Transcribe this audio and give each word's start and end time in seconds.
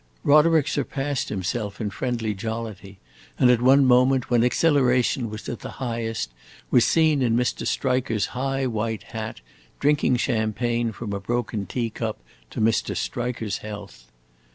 Roderick 0.23 0.67
surpassed 0.67 1.29
himself 1.29 1.79
in 1.79 1.91
friendly 1.91 2.33
jollity, 2.33 2.97
and 3.37 3.51
at 3.51 3.61
one 3.61 3.85
moment, 3.85 4.31
when 4.31 4.43
exhilaration 4.43 5.29
was 5.29 5.47
at 5.47 5.59
the 5.59 5.73
highest, 5.77 6.31
was 6.71 6.85
seen 6.85 7.21
in 7.21 7.35
Mr. 7.37 7.67
Striker's 7.67 8.25
high 8.33 8.65
white 8.65 9.03
hat, 9.03 9.41
drinking 9.79 10.17
champagne 10.17 10.91
from 10.91 11.13
a 11.13 11.19
broken 11.19 11.67
tea 11.67 11.91
cup 11.91 12.19
to 12.49 12.59
Mr. 12.59 12.97
Striker's 12.97 13.59
health. 13.59 14.07